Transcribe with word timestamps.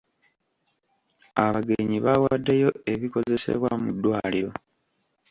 Abagenyi 1.45 1.97
baawaddeyo 2.05 2.69
ebikozesebwa 2.93 3.69
mu 3.81 3.89
ddwaliro. 3.95 4.51